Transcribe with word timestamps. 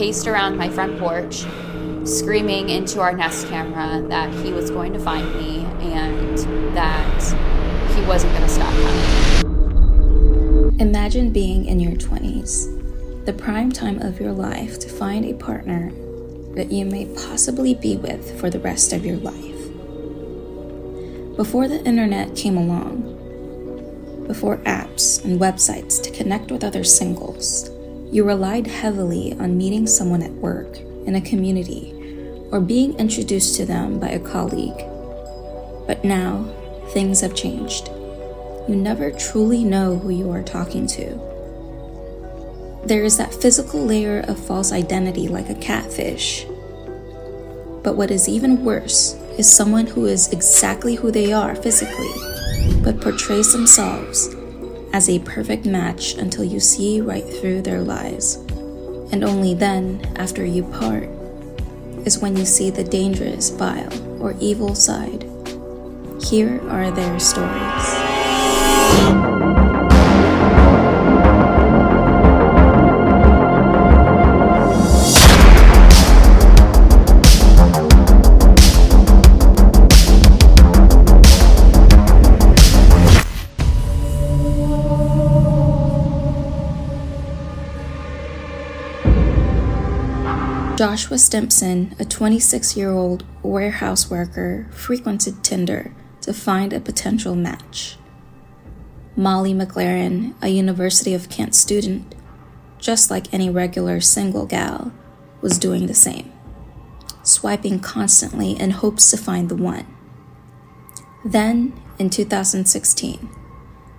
paced 0.00 0.26
around 0.26 0.56
my 0.56 0.66
front 0.66 0.98
porch, 0.98 1.44
screaming 2.08 2.70
into 2.70 3.00
our 3.00 3.12
Nest 3.12 3.46
camera 3.48 4.00
that 4.08 4.32
he 4.42 4.50
was 4.50 4.70
going 4.70 4.94
to 4.94 4.98
find 4.98 5.30
me 5.34 5.58
and 5.92 6.38
that 6.74 7.22
he 7.94 8.00
wasn't 8.06 8.32
going 8.32 8.44
to 8.44 8.48
stop 8.48 8.72
coming. 8.72 10.80
Imagine 10.80 11.30
being 11.30 11.66
in 11.66 11.78
your 11.78 11.92
20s, 11.92 13.26
the 13.26 13.34
prime 13.34 13.70
time 13.70 14.00
of 14.00 14.18
your 14.18 14.32
life 14.32 14.78
to 14.78 14.88
find 14.88 15.26
a 15.26 15.34
partner 15.34 15.92
that 16.54 16.72
you 16.72 16.86
may 16.86 17.04
possibly 17.14 17.74
be 17.74 17.98
with 17.98 18.40
for 18.40 18.48
the 18.48 18.60
rest 18.60 18.94
of 18.94 19.04
your 19.04 19.18
life. 19.18 19.36
Before 21.36 21.68
the 21.68 21.84
internet 21.84 22.34
came 22.34 22.56
along, 22.56 24.24
before 24.26 24.56
apps 24.64 25.22
and 25.26 25.38
websites 25.38 26.02
to 26.02 26.10
connect 26.10 26.50
with 26.50 26.64
other 26.64 26.84
singles, 26.84 27.68
you 28.12 28.24
relied 28.24 28.66
heavily 28.66 29.34
on 29.38 29.56
meeting 29.56 29.86
someone 29.86 30.22
at 30.22 30.32
work, 30.32 30.78
in 31.06 31.14
a 31.14 31.20
community, 31.20 31.94
or 32.50 32.60
being 32.60 32.98
introduced 32.98 33.54
to 33.56 33.64
them 33.64 34.00
by 34.00 34.08
a 34.08 34.18
colleague. 34.18 34.84
But 35.86 36.04
now, 36.04 36.44
things 36.88 37.20
have 37.20 37.36
changed. 37.36 37.88
You 38.68 38.74
never 38.74 39.12
truly 39.12 39.62
know 39.62 39.96
who 39.96 40.10
you 40.10 40.30
are 40.32 40.42
talking 40.42 40.88
to. 40.88 41.20
There 42.84 43.04
is 43.04 43.16
that 43.18 43.34
physical 43.34 43.84
layer 43.84 44.20
of 44.26 44.44
false 44.44 44.72
identity 44.72 45.28
like 45.28 45.48
a 45.48 45.54
catfish. 45.54 46.44
But 47.84 47.96
what 47.96 48.10
is 48.10 48.28
even 48.28 48.64
worse 48.64 49.14
is 49.38 49.50
someone 49.50 49.86
who 49.86 50.06
is 50.06 50.32
exactly 50.32 50.96
who 50.96 51.12
they 51.12 51.32
are 51.32 51.54
physically, 51.54 52.12
but 52.82 53.00
portrays 53.00 53.52
themselves 53.52 54.34
as 54.92 55.08
a 55.08 55.18
perfect 55.20 55.66
match 55.66 56.14
until 56.14 56.44
you 56.44 56.60
see 56.60 57.00
right 57.00 57.24
through 57.24 57.62
their 57.62 57.80
lies. 57.80 58.36
And 59.12 59.24
only 59.24 59.54
then, 59.54 60.00
after 60.16 60.44
you 60.44 60.64
part, 60.64 61.08
is 62.06 62.18
when 62.18 62.36
you 62.36 62.44
see 62.44 62.70
the 62.70 62.84
dangerous, 62.84 63.50
vile, 63.50 64.22
or 64.22 64.34
evil 64.40 64.74
side. 64.74 65.24
Here 66.22 66.60
are 66.68 66.90
their 66.90 67.18
stories. 67.18 69.29
Joshua 90.80 91.18
Stimpson, 91.18 91.94
a 91.98 92.06
26 92.06 92.74
year 92.74 92.90
old 92.90 93.22
warehouse 93.42 94.08
worker, 94.08 94.66
frequented 94.70 95.44
Tinder 95.44 95.92
to 96.22 96.32
find 96.32 96.72
a 96.72 96.80
potential 96.80 97.36
match. 97.36 97.98
Molly 99.14 99.52
McLaren, 99.52 100.32
a 100.40 100.48
University 100.48 101.12
of 101.12 101.28
Kent 101.28 101.54
student, 101.54 102.14
just 102.78 103.10
like 103.10 103.30
any 103.30 103.50
regular 103.50 104.00
single 104.00 104.46
gal, 104.46 104.90
was 105.42 105.58
doing 105.58 105.86
the 105.86 105.92
same, 105.92 106.32
swiping 107.22 107.78
constantly 107.80 108.52
in 108.52 108.70
hopes 108.70 109.10
to 109.10 109.18
find 109.18 109.50
the 109.50 109.56
one. 109.56 109.86
Then, 111.22 111.78
in 111.98 112.08
2016, 112.08 113.28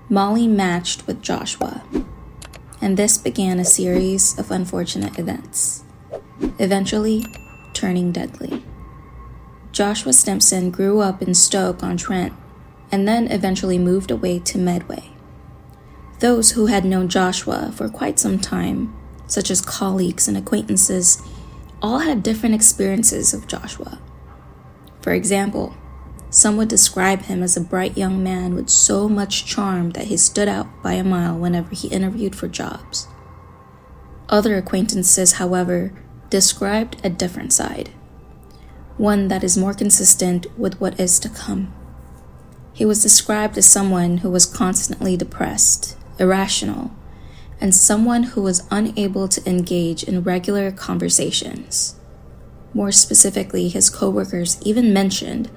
Molly 0.09 0.47
matched 0.47 1.05
with 1.05 1.21
Joshua, 1.21 1.83
and 2.81 2.97
this 2.97 3.19
began 3.19 3.59
a 3.59 3.65
series 3.65 4.35
of 4.39 4.49
unfortunate 4.49 5.19
events 5.19 5.83
eventually 6.59 7.25
turning 7.73 8.11
deadly. 8.11 8.63
Joshua 9.71 10.13
Stimpson 10.13 10.71
grew 10.71 10.99
up 10.99 11.21
in 11.21 11.33
Stoke 11.33 11.81
on 11.83 11.97
Trent 11.97 12.33
and 12.91 13.07
then 13.07 13.31
eventually 13.31 13.77
moved 13.77 14.11
away 14.11 14.39
to 14.39 14.57
Medway. 14.57 15.11
Those 16.19 16.51
who 16.51 16.67
had 16.67 16.85
known 16.85 17.07
Joshua 17.07 17.71
for 17.75 17.89
quite 17.89 18.19
some 18.19 18.37
time, 18.37 18.93
such 19.27 19.49
as 19.49 19.61
colleagues 19.61 20.27
and 20.27 20.37
acquaintances, 20.37 21.21
all 21.81 21.99
had 21.99 22.21
different 22.21 22.53
experiences 22.53 23.33
of 23.33 23.47
Joshua. 23.47 23.99
For 25.01 25.13
example, 25.13 25.73
some 26.29 26.57
would 26.57 26.67
describe 26.67 27.23
him 27.23 27.41
as 27.41 27.57
a 27.57 27.61
bright 27.61 27.97
young 27.97 28.21
man 28.23 28.55
with 28.55 28.69
so 28.69 29.09
much 29.09 29.45
charm 29.45 29.91
that 29.91 30.05
he 30.05 30.17
stood 30.17 30.47
out 30.47 30.67
by 30.83 30.93
a 30.93 31.03
mile 31.03 31.37
whenever 31.37 31.73
he 31.73 31.87
interviewed 31.87 32.35
for 32.35 32.47
jobs. 32.47 33.07
Other 34.29 34.55
acquaintances, 34.55 35.33
however, 35.33 35.91
described 36.31 36.95
a 37.03 37.09
different 37.09 37.53
side, 37.53 37.89
one 38.97 39.27
that 39.27 39.43
is 39.43 39.57
more 39.57 39.75
consistent 39.75 40.47
with 40.57 40.81
what 40.81 40.99
is 40.99 41.19
to 41.19 41.29
come. 41.29 41.71
He 42.73 42.85
was 42.85 43.03
described 43.03 43.57
as 43.57 43.67
someone 43.67 44.17
who 44.19 44.31
was 44.31 44.45
constantly 44.45 45.15
depressed, 45.17 45.97
irrational, 46.17 46.91
and 47.59 47.75
someone 47.75 48.23
who 48.23 48.41
was 48.41 48.65
unable 48.71 49.27
to 49.27 49.47
engage 49.47 50.03
in 50.03 50.23
regular 50.23 50.71
conversations. 50.71 51.95
More 52.73 52.91
specifically, 52.91 53.67
his 53.67 53.89
coworkers 53.89 54.57
even 54.63 54.93
mentioned 54.93 55.51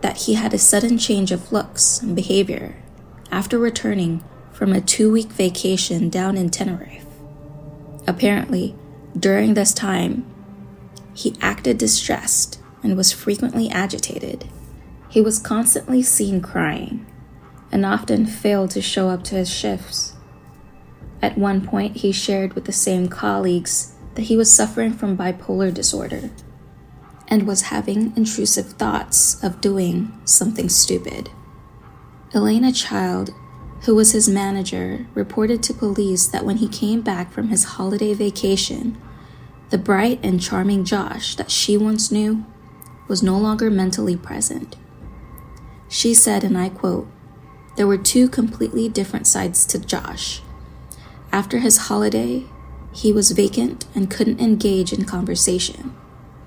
that 0.00 0.22
he 0.22 0.34
had 0.34 0.52
a 0.52 0.58
sudden 0.58 0.98
change 0.98 1.30
of 1.30 1.52
looks 1.52 2.02
and 2.02 2.14
behavior 2.16 2.76
after 3.30 3.58
returning 3.58 4.22
from 4.52 4.72
a 4.72 4.80
two 4.80 5.10
week 5.12 5.28
vacation 5.28 6.10
down 6.10 6.36
in 6.36 6.50
Tenerife. 6.50 7.06
Apparently, 8.06 8.74
during 9.18 9.54
this 9.54 9.72
time, 9.72 10.26
he 11.14 11.36
acted 11.40 11.78
distressed 11.78 12.60
and 12.82 12.96
was 12.96 13.12
frequently 13.12 13.70
agitated. 13.70 14.46
He 15.08 15.20
was 15.20 15.38
constantly 15.38 16.02
seen 16.02 16.42
crying 16.42 17.06
and 17.72 17.86
often 17.86 18.26
failed 18.26 18.70
to 18.72 18.82
show 18.82 19.08
up 19.08 19.24
to 19.24 19.34
his 19.36 19.50
shifts. 19.50 20.14
At 21.22 21.38
one 21.38 21.66
point, 21.66 21.96
he 21.98 22.12
shared 22.12 22.52
with 22.52 22.66
the 22.66 22.72
same 22.72 23.08
colleagues 23.08 23.94
that 24.14 24.22
he 24.22 24.36
was 24.36 24.52
suffering 24.52 24.92
from 24.92 25.16
bipolar 25.16 25.72
disorder 25.72 26.30
and 27.28 27.46
was 27.46 27.62
having 27.62 28.14
intrusive 28.16 28.72
thoughts 28.72 29.42
of 29.42 29.60
doing 29.60 30.12
something 30.24 30.68
stupid. 30.68 31.30
Elena 32.34 32.70
Child, 32.70 33.30
who 33.82 33.94
was 33.94 34.12
his 34.12 34.28
manager, 34.28 35.06
reported 35.14 35.62
to 35.62 35.74
police 35.74 36.26
that 36.26 36.44
when 36.44 36.58
he 36.58 36.68
came 36.68 37.00
back 37.00 37.32
from 37.32 37.48
his 37.48 37.64
holiday 37.64 38.12
vacation, 38.14 39.00
the 39.70 39.78
bright 39.78 40.20
and 40.22 40.40
charming 40.40 40.84
Josh 40.84 41.34
that 41.36 41.50
she 41.50 41.76
once 41.76 42.12
knew 42.12 42.44
was 43.08 43.22
no 43.22 43.36
longer 43.38 43.70
mentally 43.70 44.16
present. 44.16 44.76
She 45.88 46.14
said, 46.14 46.44
and 46.44 46.56
I 46.56 46.68
quote, 46.68 47.08
There 47.76 47.86
were 47.86 47.98
two 47.98 48.28
completely 48.28 48.88
different 48.88 49.26
sides 49.26 49.66
to 49.66 49.78
Josh. 49.78 50.42
After 51.32 51.58
his 51.58 51.88
holiday, 51.88 52.44
he 52.92 53.12
was 53.12 53.32
vacant 53.32 53.86
and 53.94 54.10
couldn't 54.10 54.40
engage 54.40 54.92
in 54.92 55.04
conversation, 55.04 55.94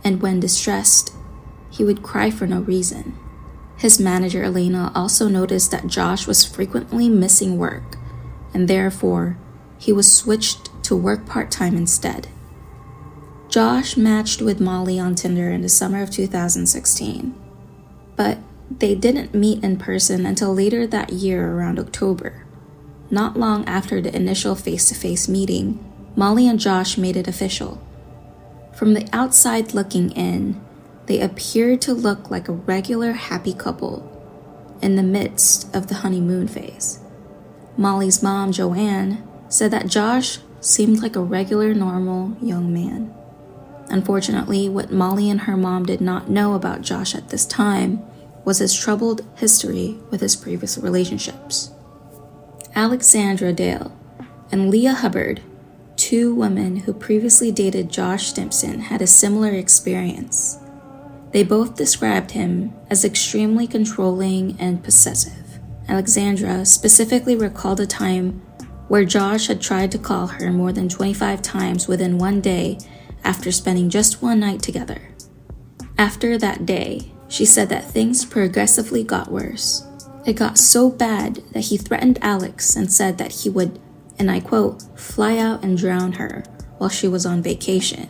and 0.03 0.21
when 0.21 0.39
distressed, 0.39 1.13
he 1.69 1.83
would 1.83 2.03
cry 2.03 2.29
for 2.29 2.47
no 2.47 2.61
reason. 2.61 3.17
His 3.77 3.99
manager, 3.99 4.43
Elena, 4.43 4.91
also 4.95 5.27
noticed 5.29 5.71
that 5.71 5.87
Josh 5.87 6.25
was 6.25 6.43
frequently 6.43 7.07
missing 7.07 7.57
work, 7.57 7.97
and 8.53 8.67
therefore, 8.67 9.37
he 9.77 9.93
was 9.93 10.11
switched 10.11 10.69
to 10.83 10.95
work 10.95 11.25
part 11.25 11.51
time 11.51 11.77
instead. 11.77 12.27
Josh 13.49 13.97
matched 13.97 14.43
with 14.43 14.61
Molly 14.61 14.99
on 14.99 15.15
Tinder 15.15 15.49
in 15.49 15.63
the 15.63 15.69
summer 15.69 16.03
of 16.03 16.11
2016, 16.11 17.33
but 18.15 18.37
they 18.69 18.93
didn't 18.93 19.33
meet 19.33 19.63
in 19.63 19.77
person 19.77 20.23
until 20.23 20.53
later 20.53 20.85
that 20.85 21.11
year 21.11 21.51
around 21.51 21.79
October. 21.79 22.45
Not 23.09 23.39
long 23.39 23.65
after 23.65 24.01
the 24.01 24.15
initial 24.15 24.53
face 24.53 24.87
to 24.89 24.95
face 24.95 25.27
meeting, 25.27 25.83
Molly 26.15 26.47
and 26.47 26.59
Josh 26.59 26.95
made 26.95 27.17
it 27.17 27.27
official. 27.27 27.81
From 28.75 28.93
the 28.93 29.09
outside 29.11 29.73
looking 29.73 30.11
in, 30.11 30.63
they 31.07 31.19
appeared 31.19 31.81
to 31.81 31.93
look 31.95 32.29
like 32.29 32.47
a 32.47 32.53
regular 32.53 33.13
happy 33.13 33.55
couple 33.55 34.05
in 34.79 34.95
the 34.95 35.01
midst 35.01 35.75
of 35.75 35.87
the 35.87 35.95
honeymoon 35.95 36.47
phase. 36.47 36.99
Molly's 37.77 38.21
mom, 38.21 38.51
Joanne, 38.51 39.27
said 39.47 39.71
that 39.71 39.87
Josh 39.87 40.37
seemed 40.61 41.01
like 41.01 41.15
a 41.15 41.21
regular, 41.21 41.73
normal 41.73 42.37
young 42.43 42.71
man. 42.71 43.15
Unfortunately, 43.89 44.69
what 44.69 44.91
Molly 44.91 45.29
and 45.29 45.41
her 45.41 45.57
mom 45.57 45.85
did 45.85 45.99
not 46.01 46.29
know 46.29 46.53
about 46.53 46.81
Josh 46.81 47.15
at 47.15 47.29
this 47.29 47.45
time 47.45 48.01
was 48.45 48.59
his 48.59 48.73
troubled 48.73 49.25
history 49.35 49.97
with 50.09 50.21
his 50.21 50.35
previous 50.35 50.77
relationships. 50.77 51.71
Alexandra 52.75 53.51
Dale 53.51 53.95
and 54.51 54.69
Leah 54.69 54.93
Hubbard, 54.93 55.41
two 55.95 56.33
women 56.33 56.77
who 56.77 56.93
previously 56.93 57.51
dated 57.51 57.91
Josh 57.91 58.27
Stimpson, 58.27 58.81
had 58.81 59.01
a 59.01 59.07
similar 59.07 59.51
experience. 59.51 60.59
They 61.31 61.43
both 61.43 61.75
described 61.75 62.31
him 62.31 62.73
as 62.89 63.03
extremely 63.03 63.67
controlling 63.67 64.55
and 64.59 64.83
possessive. 64.83 65.59
Alexandra 65.87 66.65
specifically 66.65 67.35
recalled 67.35 67.79
a 67.79 67.87
time 67.87 68.41
where 68.87 69.05
Josh 69.05 69.47
had 69.47 69.61
tried 69.61 69.91
to 69.91 69.99
call 69.99 70.27
her 70.27 70.51
more 70.51 70.71
than 70.71 70.89
25 70.89 71.41
times 71.41 71.87
within 71.87 72.17
one 72.17 72.41
day 72.41 72.77
after 73.23 73.51
spending 73.51 73.89
just 73.89 74.21
one 74.21 74.39
night 74.39 74.61
together. 74.61 75.09
After 75.97 76.37
that 76.37 76.65
day, 76.65 77.11
she 77.27 77.45
said 77.45 77.69
that 77.69 77.85
things 77.85 78.25
progressively 78.25 79.03
got 79.03 79.31
worse. 79.31 79.85
It 80.25 80.33
got 80.33 80.57
so 80.57 80.89
bad 80.89 81.35
that 81.53 81.65
he 81.65 81.77
threatened 81.77 82.19
Alex 82.21 82.75
and 82.75 82.91
said 82.91 83.17
that 83.17 83.31
he 83.31 83.49
would, 83.49 83.79
and 84.17 84.29
I 84.29 84.39
quote, 84.39 84.83
fly 84.99 85.37
out 85.37 85.63
and 85.63 85.77
drown 85.77 86.13
her 86.13 86.43
while 86.77 86.89
she 86.89 87.07
was 87.07 87.25
on 87.25 87.41
vacation. 87.41 88.07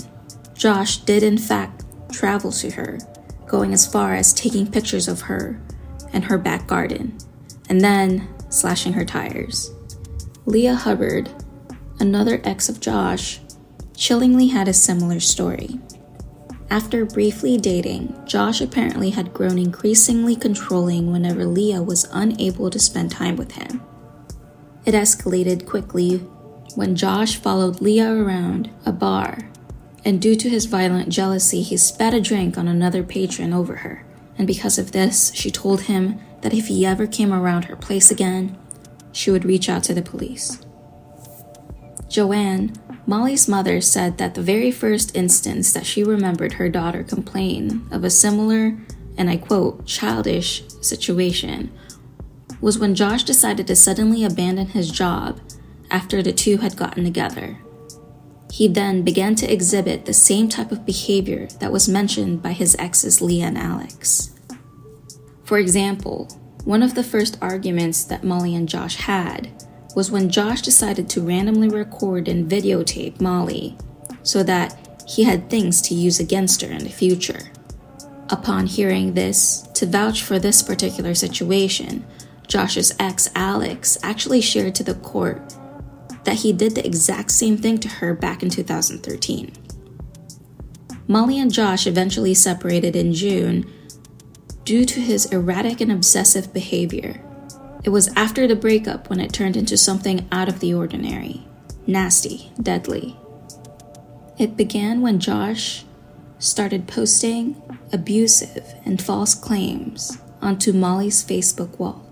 Josh 0.53 0.97
did, 0.97 1.23
in 1.23 1.37
fact, 1.37 1.85
travel 2.11 2.51
to 2.51 2.71
her, 2.71 2.99
going 3.47 3.73
as 3.73 3.85
far 3.85 4.13
as 4.13 4.33
taking 4.33 4.69
pictures 4.69 5.07
of 5.07 5.21
her 5.21 5.61
and 6.13 6.25
her 6.25 6.37
back 6.37 6.67
garden, 6.67 7.17
and 7.69 7.81
then 7.81 8.27
slashing 8.49 8.93
her 8.93 9.05
tires. 9.05 9.71
Leah 10.45 10.75
Hubbard, 10.75 11.29
another 11.99 12.41
ex 12.43 12.69
of 12.69 12.79
Josh, 12.79 13.39
chillingly 13.99 14.47
had 14.47 14.69
a 14.69 14.73
similar 14.73 15.19
story. 15.19 15.77
After 16.69 17.03
briefly 17.05 17.57
dating, 17.57 18.15
Josh 18.25 18.61
apparently 18.61 19.09
had 19.09 19.33
grown 19.33 19.59
increasingly 19.59 20.37
controlling 20.37 21.11
whenever 21.11 21.45
Leah 21.45 21.83
was 21.83 22.07
unable 22.13 22.69
to 22.69 22.79
spend 22.79 23.11
time 23.11 23.35
with 23.35 23.51
him. 23.51 23.81
It 24.85 24.93
escalated 24.93 25.67
quickly 25.67 26.17
when 26.75 26.95
Josh 26.95 27.35
followed 27.35 27.81
Leah 27.81 28.13
around 28.13 28.69
a 28.85 28.93
bar, 28.93 29.49
and 30.05 30.21
due 30.21 30.35
to 30.35 30.49
his 30.49 30.65
violent 30.65 31.09
jealousy, 31.09 31.61
he 31.61 31.75
spat 31.75 32.13
a 32.13 32.21
drink 32.21 32.57
on 32.57 32.69
another 32.69 33.03
patron 33.03 33.51
over 33.51 33.77
her. 33.77 34.05
And 34.37 34.47
because 34.47 34.77
of 34.77 34.93
this, 34.93 35.33
she 35.35 35.51
told 35.51 35.81
him 35.81 36.19
that 36.41 36.53
if 36.53 36.67
he 36.67 36.85
ever 36.85 37.05
came 37.05 37.33
around 37.33 37.65
her 37.65 37.75
place 37.75 38.09
again, 38.09 38.57
she 39.11 39.29
would 39.29 39.43
reach 39.43 39.67
out 39.67 39.83
to 39.83 39.93
the 39.93 40.01
police. 40.01 40.61
Joanne, 42.07 42.73
Molly's 43.09 43.47
mother, 43.47 43.81
said 43.81 44.19
that 44.19 44.35
the 44.35 44.41
very 44.43 44.69
first 44.69 45.17
instance 45.17 45.73
that 45.73 45.87
she 45.87 46.03
remembered 46.03 46.53
her 46.53 46.69
daughter 46.69 47.03
complain 47.03 47.87
of 47.89 48.03
a 48.03 48.09
similar, 48.11 48.77
and 49.17 49.31
I 49.31 49.37
quote, 49.37 49.87
childish 49.87 50.63
situation 50.79 51.71
was 52.61 52.77
when 52.77 52.93
Josh 52.93 53.23
decided 53.23 53.65
to 53.65 53.75
suddenly 53.75 54.23
abandon 54.23 54.67
his 54.67 54.91
job 54.91 55.39
after 55.89 56.21
the 56.21 56.31
two 56.31 56.57
had 56.57 56.77
gotten 56.77 57.03
together. 57.03 57.57
He 58.51 58.67
then 58.67 59.01
began 59.01 59.33
to 59.37 59.51
exhibit 59.51 60.05
the 60.05 60.13
same 60.13 60.47
type 60.47 60.71
of 60.71 60.85
behavior 60.85 61.47
that 61.59 61.71
was 61.71 61.89
mentioned 61.89 62.43
by 62.43 62.51
his 62.51 62.75
exes 62.77 63.23
Leah 63.23 63.47
and 63.47 63.57
Alex. 63.57 64.35
For 65.45 65.57
example, 65.57 66.27
one 66.63 66.83
of 66.83 66.93
the 66.93 67.03
first 67.03 67.39
arguments 67.41 68.03
that 68.03 68.23
Molly 68.23 68.53
and 68.53 68.69
Josh 68.69 68.97
had 68.97 69.49
was 69.99 70.09
when 70.09 70.29
Josh 70.29 70.61
decided 70.61 71.09
to 71.09 71.21
randomly 71.21 71.67
record 71.67 72.29
and 72.29 72.49
videotape 72.49 73.19
Molly 73.19 73.75
so 74.23 74.43
that 74.43 75.03
he 75.05 75.25
had 75.25 75.49
things 75.49 75.81
to 75.81 75.93
use 75.93 76.21
against 76.21 76.61
her 76.61 76.71
in 76.71 76.85
the 76.85 76.89
future. 76.89 77.51
Upon 78.29 78.65
hearing 78.65 79.13
this, 79.13 79.67
to 79.73 79.85
vouch 79.85 80.23
for 80.23 80.39
this 80.39 80.63
particular 80.63 81.13
situation, 81.13 82.05
Josh's 82.47 82.93
ex, 82.97 83.29
Alex, 83.35 83.97
actually 84.01 84.39
shared 84.39 84.73
to 84.75 84.85
the 84.85 84.93
court 84.93 85.53
that 86.23 86.37
he 86.37 86.53
did 86.53 86.75
the 86.75 86.87
exact 86.87 87.31
same 87.31 87.57
thing 87.57 87.77
to 87.79 87.89
her 87.89 88.13
back 88.13 88.41
in 88.41 88.49
2013. 88.49 89.51
Molly 91.09 91.37
and 91.37 91.51
Josh 91.51 91.85
eventually 91.85 92.33
separated 92.33 92.95
in 92.95 93.11
June 93.11 93.69
due 94.63 94.85
to 94.85 95.01
his 95.01 95.25
erratic 95.25 95.81
and 95.81 95.91
obsessive 95.91 96.53
behavior. 96.53 97.21
It 97.89 97.91
was 97.91 98.13
after 98.15 98.45
the 98.45 98.55
breakup 98.55 99.09
when 99.09 99.19
it 99.19 99.33
turned 99.33 99.57
into 99.57 99.75
something 99.75 100.27
out 100.31 100.47
of 100.47 100.59
the 100.59 100.75
ordinary, 100.75 101.47
nasty, 101.87 102.51
deadly. 102.61 103.17
It 104.37 104.55
began 104.55 105.01
when 105.01 105.19
Josh 105.19 105.85
started 106.37 106.87
posting 106.87 107.59
abusive 107.91 108.75
and 108.85 109.01
false 109.01 109.33
claims 109.33 110.19
onto 110.39 110.71
Molly's 110.71 111.23
Facebook 111.23 111.79
wall, 111.79 112.05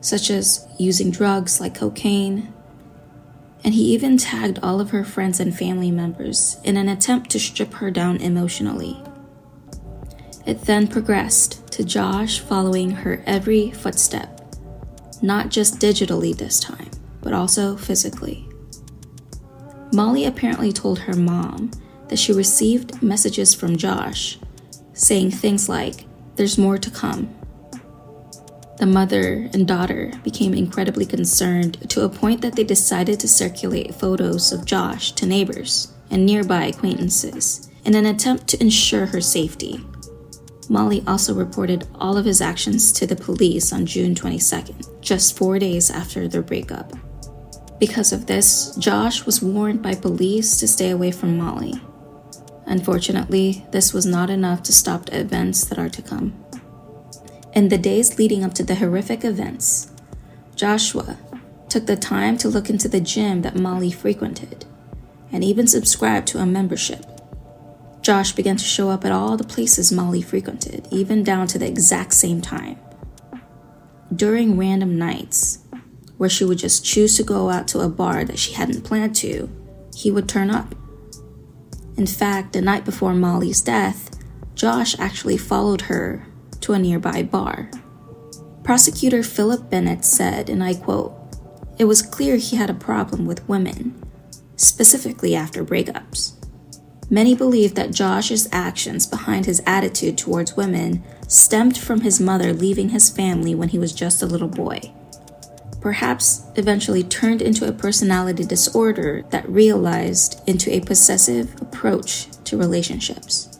such 0.00 0.30
as 0.30 0.66
using 0.78 1.10
drugs 1.10 1.60
like 1.60 1.74
cocaine. 1.74 2.54
And 3.62 3.74
he 3.74 3.92
even 3.92 4.16
tagged 4.16 4.58
all 4.62 4.80
of 4.80 4.88
her 4.88 5.04
friends 5.04 5.38
and 5.38 5.54
family 5.54 5.90
members 5.90 6.56
in 6.64 6.78
an 6.78 6.88
attempt 6.88 7.28
to 7.32 7.38
strip 7.38 7.74
her 7.74 7.90
down 7.90 8.16
emotionally. 8.22 8.96
It 10.46 10.62
then 10.62 10.86
progressed 10.86 11.70
to 11.72 11.84
Josh 11.84 12.38
following 12.38 12.92
her 12.92 13.22
every 13.26 13.70
footstep 13.70 14.39
not 15.22 15.50
just 15.50 15.78
digitally 15.78 16.36
this 16.36 16.60
time, 16.60 16.90
but 17.20 17.32
also 17.32 17.76
physically. 17.76 18.48
Molly 19.92 20.24
apparently 20.24 20.72
told 20.72 21.00
her 21.00 21.14
mom 21.14 21.70
that 22.08 22.18
she 22.18 22.32
received 22.32 23.02
messages 23.02 23.54
from 23.54 23.76
Josh 23.76 24.38
saying 24.92 25.30
things 25.30 25.68
like, 25.68 26.04
There's 26.36 26.58
more 26.58 26.78
to 26.78 26.90
come. 26.90 27.34
The 28.78 28.86
mother 28.86 29.50
and 29.52 29.66
daughter 29.66 30.12
became 30.22 30.54
incredibly 30.54 31.04
concerned 31.04 31.90
to 31.90 32.04
a 32.04 32.08
point 32.08 32.40
that 32.40 32.56
they 32.56 32.64
decided 32.64 33.20
to 33.20 33.28
circulate 33.28 33.94
photos 33.94 34.52
of 34.52 34.64
Josh 34.64 35.12
to 35.12 35.26
neighbors 35.26 35.92
and 36.10 36.24
nearby 36.24 36.64
acquaintances 36.64 37.68
in 37.84 37.94
an 37.94 38.06
attempt 38.06 38.48
to 38.48 38.60
ensure 38.60 39.06
her 39.06 39.20
safety. 39.20 39.84
Molly 40.70 41.02
also 41.04 41.34
reported 41.34 41.88
all 41.96 42.16
of 42.16 42.24
his 42.24 42.40
actions 42.40 42.92
to 42.92 43.04
the 43.04 43.16
police 43.16 43.72
on 43.72 43.84
June 43.84 44.14
22nd, 44.14 45.00
just 45.00 45.36
four 45.36 45.58
days 45.58 45.90
after 45.90 46.28
their 46.28 46.42
breakup. 46.42 46.92
Because 47.80 48.12
of 48.12 48.26
this, 48.26 48.76
Josh 48.76 49.26
was 49.26 49.42
warned 49.42 49.82
by 49.82 49.96
police 49.96 50.56
to 50.58 50.68
stay 50.68 50.90
away 50.90 51.10
from 51.10 51.36
Molly. 51.36 51.74
Unfortunately, 52.66 53.66
this 53.72 53.92
was 53.92 54.06
not 54.06 54.30
enough 54.30 54.62
to 54.62 54.72
stop 54.72 55.06
the 55.06 55.18
events 55.18 55.64
that 55.64 55.78
are 55.78 55.88
to 55.88 56.02
come. 56.02 56.40
In 57.52 57.68
the 57.68 57.76
days 57.76 58.16
leading 58.16 58.44
up 58.44 58.54
to 58.54 58.62
the 58.62 58.76
horrific 58.76 59.24
events, 59.24 59.90
Joshua 60.54 61.18
took 61.68 61.86
the 61.86 61.96
time 61.96 62.38
to 62.38 62.48
look 62.48 62.70
into 62.70 62.88
the 62.88 63.00
gym 63.00 63.42
that 63.42 63.56
Molly 63.56 63.90
frequented 63.90 64.66
and 65.32 65.42
even 65.42 65.66
subscribed 65.66 66.28
to 66.28 66.38
a 66.38 66.46
membership. 66.46 67.19
Josh 68.02 68.32
began 68.32 68.56
to 68.56 68.64
show 68.64 68.88
up 68.88 69.04
at 69.04 69.12
all 69.12 69.36
the 69.36 69.44
places 69.44 69.92
Molly 69.92 70.22
frequented, 70.22 70.88
even 70.90 71.22
down 71.22 71.46
to 71.48 71.58
the 71.58 71.66
exact 71.66 72.14
same 72.14 72.40
time. 72.40 72.78
During 74.14 74.56
random 74.56 74.98
nights, 74.98 75.58
where 76.16 76.30
she 76.30 76.44
would 76.44 76.58
just 76.58 76.84
choose 76.84 77.16
to 77.16 77.22
go 77.22 77.50
out 77.50 77.68
to 77.68 77.80
a 77.80 77.88
bar 77.88 78.24
that 78.24 78.38
she 78.38 78.54
hadn't 78.54 78.84
planned 78.84 79.16
to, 79.16 79.50
he 79.94 80.10
would 80.10 80.28
turn 80.28 80.50
up. 80.50 80.74
In 81.96 82.06
fact, 82.06 82.54
the 82.54 82.62
night 82.62 82.84
before 82.84 83.12
Molly's 83.12 83.60
death, 83.60 84.10
Josh 84.54 84.98
actually 84.98 85.36
followed 85.36 85.82
her 85.82 86.26
to 86.60 86.72
a 86.72 86.78
nearby 86.78 87.22
bar. 87.22 87.70
Prosecutor 88.62 89.22
Philip 89.22 89.70
Bennett 89.70 90.04
said, 90.04 90.48
and 90.48 90.64
I 90.64 90.74
quote, 90.74 91.12
It 91.78 91.84
was 91.84 92.02
clear 92.02 92.36
he 92.36 92.56
had 92.56 92.70
a 92.70 92.74
problem 92.74 93.26
with 93.26 93.46
women, 93.48 94.02
specifically 94.56 95.34
after 95.34 95.64
breakups. 95.64 96.39
Many 97.12 97.34
believe 97.34 97.74
that 97.74 97.90
Josh's 97.90 98.48
actions 98.52 99.04
behind 99.04 99.44
his 99.46 99.60
attitude 99.66 100.16
towards 100.16 100.56
women 100.56 101.02
stemmed 101.26 101.76
from 101.76 102.02
his 102.02 102.20
mother 102.20 102.52
leaving 102.52 102.90
his 102.90 103.10
family 103.10 103.52
when 103.52 103.70
he 103.70 103.80
was 103.80 103.92
just 103.92 104.22
a 104.22 104.26
little 104.26 104.48
boy. 104.48 104.92
Perhaps 105.80 106.46
eventually 106.54 107.02
turned 107.02 107.42
into 107.42 107.66
a 107.66 107.72
personality 107.72 108.44
disorder 108.44 109.24
that 109.30 109.48
realized 109.48 110.40
into 110.46 110.70
a 110.72 110.80
possessive 110.80 111.60
approach 111.60 112.28
to 112.44 112.56
relationships. 112.56 113.58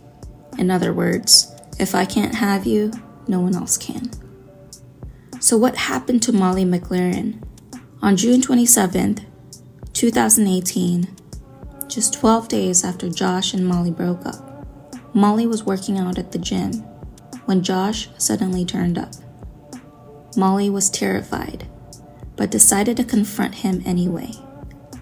In 0.56 0.70
other 0.70 0.92
words, 0.92 1.52
if 1.80 1.94
I 1.94 2.04
can't 2.04 2.36
have 2.36 2.66
you, 2.66 2.92
no 3.26 3.40
one 3.40 3.56
else 3.56 3.76
can. 3.76 4.10
So, 5.40 5.56
what 5.56 5.76
happened 5.76 6.22
to 6.24 6.32
Molly 6.32 6.64
McLaren? 6.64 7.42
On 8.02 8.16
June 8.16 8.42
27th, 8.42 9.24
2018, 9.94 11.16
just 11.90 12.14
12 12.14 12.48
days 12.48 12.84
after 12.84 13.08
Josh 13.08 13.52
and 13.52 13.66
Molly 13.66 13.90
broke 13.90 14.24
up. 14.24 14.64
Molly 15.12 15.46
was 15.46 15.64
working 15.64 15.98
out 15.98 16.18
at 16.18 16.32
the 16.32 16.38
gym 16.38 16.72
when 17.46 17.62
Josh 17.62 18.08
suddenly 18.16 18.64
turned 18.64 18.96
up. 18.96 19.12
Molly 20.36 20.70
was 20.70 20.88
terrified, 20.88 21.66
but 22.36 22.50
decided 22.50 22.96
to 22.96 23.04
confront 23.04 23.56
him 23.56 23.82
anyway. 23.84 24.30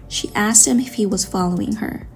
She 0.07 0.31
asked 0.33 0.67
him 0.67 0.79
if 0.79 0.95
he 0.95 1.05
was 1.05 1.25
following 1.25 1.75
her, 1.75 2.07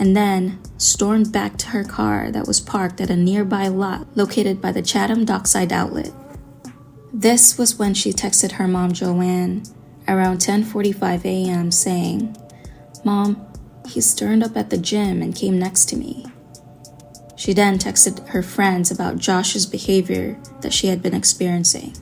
and 0.00 0.16
then 0.16 0.58
stormed 0.78 1.30
back 1.30 1.56
to 1.58 1.68
her 1.68 1.84
car 1.84 2.32
that 2.32 2.48
was 2.48 2.60
parked 2.60 3.00
at 3.00 3.10
a 3.10 3.16
nearby 3.16 3.68
lot 3.68 4.08
located 4.16 4.60
by 4.60 4.72
the 4.72 4.82
Chatham 4.82 5.24
Dockside 5.24 5.72
outlet. 5.72 6.10
This 7.12 7.56
was 7.56 7.78
when 7.78 7.94
she 7.94 8.12
texted 8.12 8.52
her 8.52 8.66
mom 8.66 8.92
Joanne 8.92 9.62
around 10.08 10.38
10:45 10.38 11.24
a.m. 11.24 11.70
saying, 11.70 12.36
"Mom, 13.04 13.46
he 13.86 14.00
turned 14.00 14.42
up 14.42 14.56
at 14.56 14.70
the 14.70 14.78
gym 14.78 15.22
and 15.22 15.34
came 15.34 15.58
next 15.58 15.86
to 15.90 15.96
me. 15.96 16.26
She 17.36 17.52
then 17.52 17.78
texted 17.78 18.26
her 18.28 18.42
friends 18.42 18.90
about 18.90 19.18
Josh's 19.18 19.66
behavior 19.66 20.38
that 20.60 20.72
she 20.72 20.86
had 20.86 21.02
been 21.02 21.14
experiencing. 21.14 21.96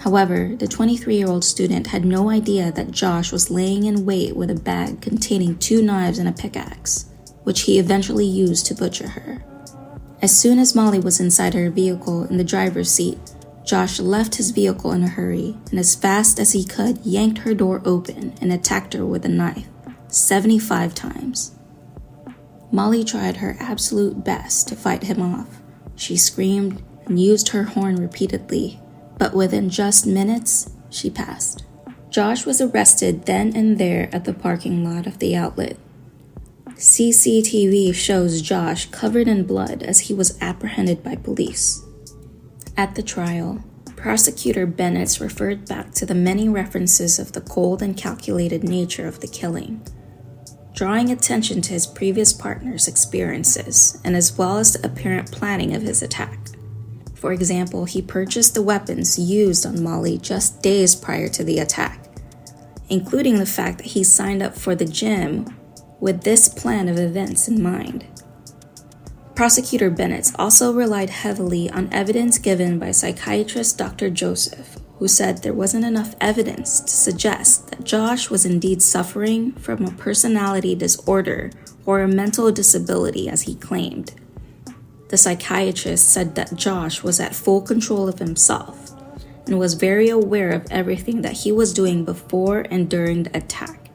However, 0.00 0.54
the 0.56 0.66
23 0.66 1.16
year 1.16 1.28
old 1.28 1.44
student 1.44 1.88
had 1.88 2.04
no 2.04 2.30
idea 2.30 2.72
that 2.72 2.90
Josh 2.90 3.32
was 3.32 3.50
laying 3.50 3.84
in 3.84 4.04
wait 4.04 4.36
with 4.36 4.50
a 4.50 4.54
bag 4.54 5.00
containing 5.00 5.58
two 5.58 5.82
knives 5.82 6.18
and 6.18 6.28
a 6.28 6.32
pickaxe. 6.32 7.06
which 7.42 7.62
he 7.62 7.78
eventually 7.78 8.24
used 8.24 8.64
to 8.64 8.74
butcher 8.74 9.08
her. 9.08 9.44
As 10.22 10.34
soon 10.34 10.58
as 10.58 10.74
Molly 10.74 10.98
was 10.98 11.20
inside 11.20 11.52
her 11.52 11.68
vehicle 11.68 12.24
in 12.24 12.38
the 12.38 12.44
driver's 12.44 12.90
seat, 12.90 13.18
Josh 13.66 14.00
left 14.00 14.36
his 14.36 14.50
vehicle 14.50 14.92
in 14.92 15.02
a 15.02 15.08
hurry 15.08 15.54
and, 15.70 15.78
as 15.78 15.94
fast 15.94 16.40
as 16.40 16.52
he 16.52 16.64
could, 16.64 17.04
yanked 17.04 17.40
her 17.40 17.52
door 17.52 17.82
open 17.84 18.32
and 18.40 18.50
attacked 18.50 18.94
her 18.94 19.04
with 19.04 19.26
a 19.26 19.28
knife 19.28 19.68
75 20.14 20.94
times. 20.94 21.56
Molly 22.70 23.02
tried 23.02 23.38
her 23.38 23.56
absolute 23.58 24.24
best 24.24 24.68
to 24.68 24.76
fight 24.76 25.04
him 25.04 25.20
off. 25.20 25.60
She 25.96 26.16
screamed 26.16 26.82
and 27.06 27.20
used 27.20 27.48
her 27.48 27.64
horn 27.64 27.96
repeatedly, 27.96 28.80
but 29.18 29.34
within 29.34 29.70
just 29.70 30.06
minutes, 30.06 30.70
she 30.88 31.10
passed. 31.10 31.64
Josh 32.10 32.46
was 32.46 32.60
arrested 32.60 33.26
then 33.26 33.56
and 33.56 33.76
there 33.76 34.08
at 34.14 34.24
the 34.24 34.32
parking 34.32 34.84
lot 34.84 35.06
of 35.06 35.18
the 35.18 35.34
outlet. 35.34 35.76
CCTV 36.76 37.94
shows 37.94 38.40
Josh 38.40 38.90
covered 38.90 39.26
in 39.28 39.44
blood 39.44 39.82
as 39.82 40.00
he 40.00 40.14
was 40.14 40.38
apprehended 40.40 41.02
by 41.02 41.16
police. 41.16 41.82
At 42.76 42.94
the 42.94 43.02
trial, 43.02 43.64
prosecutor 43.96 44.66
Bennett 44.66 45.18
referred 45.18 45.68
back 45.68 45.92
to 45.94 46.06
the 46.06 46.14
many 46.14 46.48
references 46.48 47.18
of 47.18 47.32
the 47.32 47.40
cold 47.40 47.82
and 47.82 47.96
calculated 47.96 48.62
nature 48.62 49.08
of 49.08 49.20
the 49.20 49.28
killing, 49.28 49.80
drawing 50.74 51.10
attention 51.10 51.62
to 51.62 51.72
his 51.72 51.86
previous 51.86 52.32
partner's 52.32 52.88
experiences 52.88 54.00
and 54.04 54.16
as 54.16 54.36
well 54.36 54.58
as 54.58 54.72
the 54.72 54.84
apparent 54.84 55.30
planning 55.30 55.74
of 55.74 55.82
his 55.82 56.02
attack. 56.02 56.38
For 57.14 57.32
example, 57.32 57.84
he 57.84 58.02
purchased 58.02 58.54
the 58.54 58.62
weapons 58.62 59.18
used 59.18 59.64
on 59.64 59.82
Molly 59.82 60.18
just 60.18 60.62
days 60.62 60.96
prior 60.96 61.28
to 61.28 61.44
the 61.44 61.60
attack, 61.60 62.04
including 62.88 63.38
the 63.38 63.46
fact 63.46 63.78
that 63.78 63.88
he 63.88 64.02
signed 64.02 64.42
up 64.42 64.56
for 64.56 64.74
the 64.74 64.84
gym 64.84 65.46
with 66.00 66.22
this 66.22 66.48
plan 66.48 66.88
of 66.88 66.98
events 66.98 67.48
in 67.48 67.62
mind. 67.62 68.04
Prosecutor 69.34 69.90
Bennett 69.90 70.32
also 70.38 70.72
relied 70.72 71.10
heavily 71.10 71.70
on 71.70 71.92
evidence 71.92 72.36
given 72.36 72.78
by 72.78 72.90
psychiatrist 72.90 73.78
Dr. 73.78 74.10
Joseph, 74.10 74.76
who 74.98 75.08
said 75.08 75.42
there 75.42 75.52
wasn't 75.52 75.84
enough 75.84 76.14
evidence 76.20 76.80
to 76.80 76.90
suggest 76.90 77.68
that 77.68 77.84
Josh 77.84 78.30
was 78.30 78.44
indeed 78.44 78.82
suffering 78.82 79.52
from 79.52 79.84
a 79.84 79.90
personality 79.90 80.74
disorder 80.74 81.50
or 81.84 82.00
a 82.02 82.08
mental 82.08 82.50
disability 82.52 83.28
as 83.28 83.42
he 83.42 83.54
claimed. 83.54 84.14
The 85.08 85.16
psychiatrist 85.16 86.08
said 86.08 86.34
that 86.34 86.56
Josh 86.56 87.02
was 87.02 87.20
at 87.20 87.34
full 87.34 87.60
control 87.60 88.08
of 88.08 88.18
himself 88.18 88.92
and 89.46 89.58
was 89.58 89.74
very 89.74 90.08
aware 90.08 90.50
of 90.50 90.66
everything 90.70 91.22
that 91.22 91.38
he 91.38 91.52
was 91.52 91.74
doing 91.74 92.04
before 92.04 92.64
and 92.70 92.88
during 92.88 93.24
the 93.24 93.36
attack. 93.36 93.90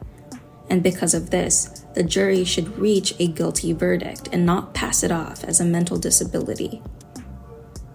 And 0.69 0.83
because 0.83 1.13
of 1.13 1.31
this, 1.31 1.83
the 1.95 2.03
jury 2.03 2.45
should 2.45 2.77
reach 2.77 3.15
a 3.19 3.27
guilty 3.27 3.73
verdict 3.73 4.29
and 4.31 4.45
not 4.45 4.75
pass 4.75 5.01
it 5.01 5.11
off 5.11 5.43
as 5.43 5.59
a 5.59 5.65
mental 5.65 5.97
disability. 5.97 6.81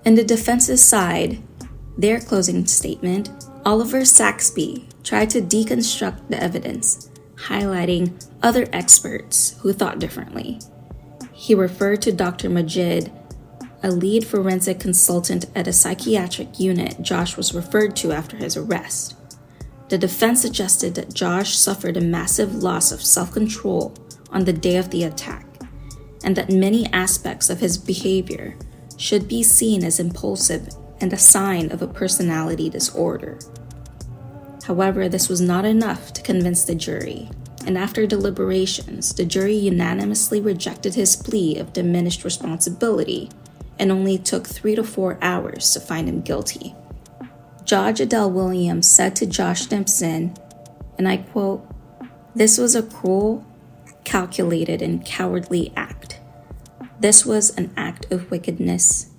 In 0.04 0.16
the 0.16 0.24
defense's 0.24 0.82
side, 0.82 1.38
their 1.96 2.20
closing 2.20 2.66
statement, 2.66 3.30
Oliver 3.64 4.04
Saxby 4.04 4.88
tried 5.02 5.30
to 5.30 5.40
deconstruct 5.40 6.28
the 6.28 6.42
evidence, 6.42 7.10
highlighting 7.36 8.12
other 8.42 8.66
experts 8.72 9.56
who 9.60 9.72
thought 9.72 9.98
differently. 9.98 10.58
He 11.32 11.54
referred 11.54 12.02
to 12.02 12.12
Dr. 12.12 12.48
Majid, 12.48 13.12
a 13.82 13.90
lead 13.90 14.26
forensic 14.26 14.80
consultant 14.80 15.46
at 15.54 15.68
a 15.68 15.72
psychiatric 15.72 16.58
unit 16.58 17.02
Josh 17.02 17.36
was 17.36 17.54
referred 17.54 17.94
to 17.96 18.12
after 18.12 18.36
his 18.36 18.56
arrest. 18.56 19.14
The 19.90 19.98
defense 19.98 20.40
suggested 20.40 20.94
that 20.94 21.12
Josh 21.12 21.54
suffered 21.56 21.96
a 21.96 22.00
massive 22.00 22.54
loss 22.54 22.90
of 22.90 23.04
self 23.04 23.30
control 23.32 23.94
on 24.30 24.44
the 24.44 24.52
day 24.52 24.76
of 24.76 24.90
the 24.90 25.04
attack, 25.04 25.46
and 26.24 26.34
that 26.34 26.50
many 26.50 26.86
aspects 26.92 27.50
of 27.50 27.60
his 27.60 27.76
behavior 27.76 28.56
should 28.96 29.28
be 29.28 29.42
seen 29.42 29.84
as 29.84 30.00
impulsive 30.00 30.68
and 31.04 31.12
a 31.12 31.18
sign 31.18 31.70
of 31.70 31.82
a 31.82 31.86
personality 31.86 32.70
disorder. 32.70 33.38
However, 34.64 35.06
this 35.06 35.28
was 35.28 35.38
not 35.38 35.66
enough 35.66 36.14
to 36.14 36.22
convince 36.22 36.64
the 36.64 36.74
jury, 36.74 37.28
and 37.66 37.76
after 37.76 38.06
deliberations, 38.06 39.12
the 39.12 39.26
jury 39.26 39.54
unanimously 39.54 40.40
rejected 40.40 40.94
his 40.94 41.14
plea 41.14 41.58
of 41.58 41.74
diminished 41.74 42.24
responsibility 42.24 43.28
and 43.78 43.92
only 43.92 44.16
took 44.16 44.46
three 44.46 44.74
to 44.76 44.82
four 44.82 45.18
hours 45.20 45.74
to 45.74 45.80
find 45.80 46.08
him 46.08 46.22
guilty. 46.22 46.74
Judge 47.64 48.00
Adele 48.00 48.30
Williams 48.30 48.88
said 48.88 49.14
to 49.16 49.26
Josh 49.26 49.60
Stimpson, 49.60 50.34
and 50.96 51.06
I 51.06 51.18
quote, 51.18 51.68
This 52.34 52.56
was 52.56 52.74
a 52.74 52.82
cruel, 52.82 53.44
calculated, 54.04 54.80
and 54.80 55.04
cowardly 55.04 55.70
act. 55.76 56.18
This 56.98 57.26
was 57.26 57.54
an 57.58 57.74
act 57.76 58.10
of 58.10 58.30
wickedness. 58.30 59.10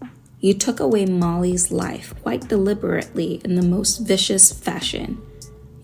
You 0.46 0.54
took 0.54 0.80
away 0.80 1.08
Molly's 1.08 1.72
life 1.72 2.14
quite 2.22 2.50
deliberately 2.50 3.42
in 3.44 3.56
the 3.56 3.64
most 3.64 3.98
vicious 3.98 4.52
fashion. 4.52 5.20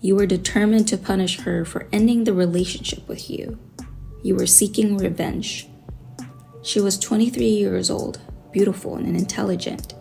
You 0.00 0.14
were 0.14 0.24
determined 0.24 0.86
to 0.86 0.96
punish 0.96 1.40
her 1.40 1.64
for 1.64 1.88
ending 1.92 2.22
the 2.22 2.32
relationship 2.32 3.08
with 3.08 3.28
you. 3.28 3.58
You 4.22 4.36
were 4.36 4.46
seeking 4.46 4.98
revenge. 4.98 5.66
She 6.62 6.80
was 6.80 6.96
23 6.96 7.44
years 7.44 7.90
old, 7.90 8.20
beautiful, 8.52 8.94
and 8.94 9.16
intelligent. 9.16 9.94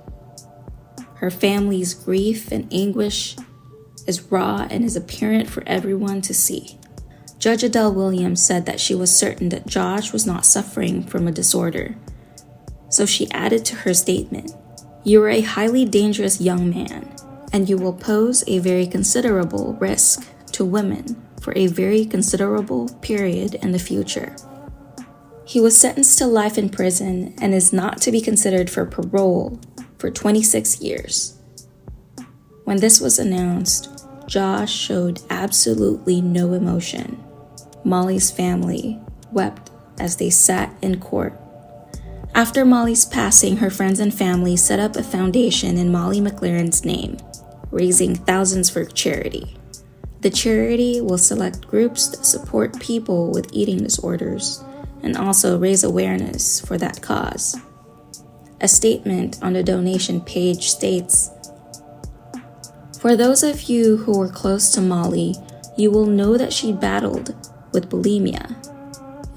Her 1.16 1.32
family's 1.32 1.96
grief 1.96 2.52
and 2.52 2.72
anguish 2.72 3.36
is 4.06 4.32
raw 4.32 4.68
and 4.70 4.86
is 4.86 4.96
apparent 4.96 5.50
for 5.50 5.64
everyone 5.66 6.22
to 6.22 6.36
see. 6.36 6.78
Judge 7.40 7.64
Adele 7.64 7.96
Williams 7.96 8.46
said 8.46 8.68
that 8.68 8.80
she 8.80 8.94
was 8.94 9.10
certain 9.10 9.50
that 9.50 9.66
Josh 9.66 10.14
was 10.14 10.28
not 10.28 10.46
suffering 10.46 11.02
from 11.02 11.28
a 11.28 11.32
disorder. 11.32 11.96
So 12.92 13.06
she 13.06 13.32
added 13.32 13.66
to 13.66 13.76
her 13.78 13.94
statement 13.96 14.54
You 15.04 15.24
are 15.24 15.30
a 15.30 15.42
highly 15.42 15.86
dangerous 15.86 16.40
young 16.40 16.70
man, 16.70 17.16
and 17.52 17.68
you 17.68 17.78
will 17.78 17.94
pose 17.94 18.44
a 18.46 18.60
very 18.60 18.86
considerable 18.86 19.74
risk 19.80 20.28
to 20.52 20.64
women 20.64 21.20
for 21.42 21.54
a 21.56 21.68
very 21.68 22.06
considerable 22.06 22.90
period 23.02 23.56
in 23.56 23.72
the 23.72 23.80
future. 23.80 24.36
He 25.46 25.60
was 25.60 25.78
sentenced 25.78 26.18
to 26.20 26.28
life 26.28 26.58
in 26.58 26.70
prison 26.70 27.34
and 27.42 27.54
is 27.54 27.74
not 27.74 28.00
to 28.02 28.12
be 28.12 28.22
considered 28.22 28.70
for 28.70 28.86
parole 28.86 29.60
for 29.98 30.12
26 30.12 30.82
years. 30.82 31.38
When 32.64 32.78
this 32.78 33.02
was 33.02 33.20
announced, 33.20 33.90
Josh 34.28 34.72
showed 34.72 35.22
absolutely 35.30 36.22
no 36.22 36.54
emotion. 36.54 37.22
Molly's 37.84 38.32
family 38.32 39.00
wept 39.32 39.72
as 40.00 40.18
they 40.18 40.30
sat 40.30 40.74
in 40.82 41.00
court. 41.00 41.34
After 42.34 42.64
Molly's 42.64 43.04
passing, 43.04 43.58
her 43.58 43.70
friends 43.70 44.00
and 44.00 44.14
family 44.14 44.56
set 44.56 44.80
up 44.80 44.96
a 44.96 45.04
foundation 45.04 45.78
in 45.78 45.92
Molly 45.92 46.22
McLaren's 46.22 46.86
name, 46.86 47.18
raising 47.72 48.16
thousands 48.16 48.70
for 48.70 48.86
charity. 48.86 49.58
The 50.22 50.30
charity 50.30 51.02
will 51.02 51.18
select 51.18 51.68
groups 51.68 52.08
that 52.08 52.26
support 52.26 52.80
people 52.80 53.32
with 53.32 53.52
eating 53.52 53.80
disorders 53.80 54.64
and 55.04 55.18
also 55.18 55.60
raise 55.60 55.84
awareness 55.84 56.62
for 56.62 56.78
that 56.78 57.02
cause. 57.02 57.60
A 58.62 58.68
statement 58.68 59.38
on 59.42 59.54
the 59.54 59.64
donation 59.64 60.22
page 60.22 60.70
states 60.70 61.32
For 63.00 63.18
those 63.18 63.44
of 63.44 63.64
you 63.64 63.98
who 63.98 64.18
were 64.18 64.30
close 64.30 64.72
to 64.72 64.82
Molly, 64.82 65.36
you 65.78 65.92
will 65.92 66.06
know 66.06 66.38
that 66.38 66.54
she 66.54 66.72
battled 66.72 67.36
with 67.74 67.90
bulimia 67.90 68.56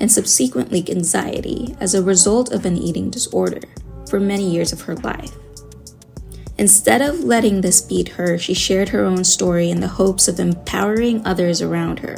and 0.04 0.12
subsequently 0.12 0.84
anxiety 0.90 1.74
as 1.80 1.94
a 1.94 2.02
result 2.02 2.52
of 2.52 2.66
an 2.66 2.76
eating 2.76 3.08
disorder 3.08 3.62
for 4.06 4.20
many 4.20 4.50
years 4.50 4.70
of 4.70 4.82
her 4.82 4.96
life. 4.96 5.32
Instead 6.58 7.00
of 7.00 7.24
letting 7.24 7.62
this 7.62 7.80
beat 7.80 8.10
her, 8.10 8.36
she 8.36 8.52
shared 8.52 8.90
her 8.90 9.02
own 9.02 9.24
story 9.24 9.70
in 9.70 9.80
the 9.80 9.88
hopes 9.88 10.28
of 10.28 10.38
empowering 10.38 11.26
others 11.26 11.62
around 11.62 12.00
her. 12.00 12.16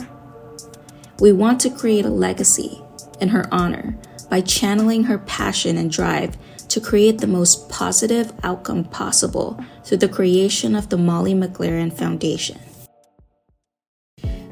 We 1.20 1.30
want 1.30 1.60
to 1.60 1.70
create 1.70 2.04
a 2.04 2.10
legacy 2.10 2.82
in 3.20 3.28
her 3.28 3.46
honor 3.52 3.96
by 4.28 4.40
channeling 4.40 5.04
her 5.04 5.18
passion 5.18 5.76
and 5.76 5.88
drive 5.88 6.36
to 6.66 6.80
create 6.80 7.18
the 7.18 7.28
most 7.28 7.68
positive 7.68 8.32
outcome 8.42 8.82
possible 8.82 9.64
through 9.84 9.98
the 9.98 10.08
creation 10.08 10.74
of 10.74 10.88
the 10.88 10.98
Molly 10.98 11.34
McLaren 11.34 11.92
Foundation. 11.92 12.58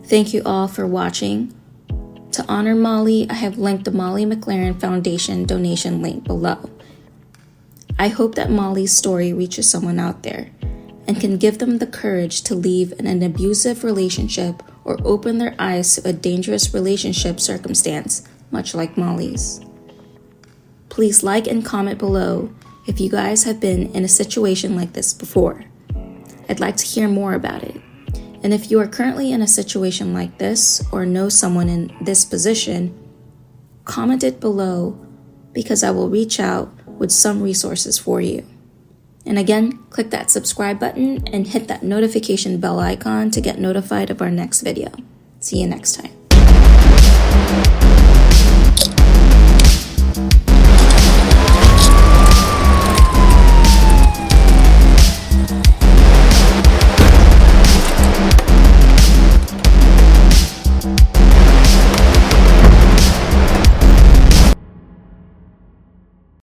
Thank 0.05 0.33
you 0.33 0.41
all 0.47 0.69
for 0.69 0.87
watching. 0.87 1.53
To 2.35 2.45
honor 2.49 2.75
Molly, 2.75 3.31
I 3.31 3.35
have 3.35 3.59
linked 3.59 3.85
the 3.85 3.93
Molly 3.93 4.27
McLaren 4.27 4.81
Foundation 4.81 5.45
donation 5.45 6.03
link 6.03 6.25
below. 6.25 6.69
I 7.97 8.09
hope 8.09 8.35
that 8.35 8.51
Molly's 8.51 8.93
story 8.93 9.33
reaches 9.33 9.71
someone 9.71 10.01
out 10.01 10.25
there 10.25 10.51
and 11.07 11.21
can 11.21 11.37
give 11.37 11.59
them 11.59 11.79
the 11.79 11.87
courage 11.87 12.43
to 12.43 12.57
leave 12.57 12.93
in 12.99 13.07
an 13.07 13.23
abusive 13.23 13.85
relationship 13.85 14.65
or 14.83 14.99
open 15.05 15.39
their 15.39 15.55
eyes 15.61 15.95
to 15.95 16.09
a 16.09 16.13
dangerous 16.13 16.75
relationship 16.75 17.39
circumstance, 17.39 18.27
much 18.51 18.75
like 18.75 18.99
Molly's. 18.99 19.61
Please 20.89 21.23
like 21.23 21.47
and 21.47 21.65
comment 21.65 22.01
below 22.01 22.53
if 22.89 22.99
you 22.99 23.09
guys 23.09 23.45
have 23.45 23.61
been 23.61 23.93
in 23.93 24.03
a 24.03 24.09
situation 24.09 24.75
like 24.75 24.95
this 24.95 25.15
before. 25.15 25.67
I'd 26.49 26.59
like 26.59 26.79
to 26.79 26.85
hear 26.85 27.07
more 27.07 27.35
about 27.35 27.63
it. 27.63 27.81
And 28.45 28.53
if 28.53 28.71
you 28.71 28.79
are 28.79 28.87
currently 28.87 29.33
in 29.33 29.41
a 29.41 29.49
situation 29.49 30.13
like 30.13 30.37
this 30.37 30.85
or 30.93 31.07
know 31.07 31.31
someone 31.31 31.71
in 31.71 31.97
this 32.03 32.27
position, 32.27 32.95
comment 33.87 34.23
it 34.23 34.39
below 34.39 35.01
because 35.55 35.83
I 35.83 35.91
will 35.91 36.11
reach 36.11 36.39
out 36.39 36.71
with 36.87 37.11
some 37.11 37.43
resources 37.43 37.99
for 37.99 38.21
you. 38.21 38.45
And 39.25 39.39
again, 39.39 39.79
click 39.89 40.11
that 40.11 40.31
subscribe 40.31 40.79
button 40.79 41.27
and 41.29 41.47
hit 41.47 41.69
that 41.69 41.83
notification 41.83 42.61
bell 42.61 42.79
icon 42.81 43.31
to 43.31 43.41
get 43.41 43.59
notified 43.59 44.11
of 44.11 44.21
our 44.21 44.31
next 44.31 44.61
video. 44.61 44.93
See 45.41 45.63
you 45.63 45.67
next 45.67 45.95
time. 45.95 46.24